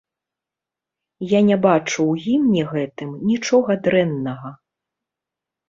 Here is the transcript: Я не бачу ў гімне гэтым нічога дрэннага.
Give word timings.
Я 1.31 1.39
не 1.49 1.57
бачу 1.65 1.93
ў 1.93 2.13
гімне 2.25 2.63
гэтым 2.73 3.13
нічога 3.29 3.71
дрэннага. 3.89 4.49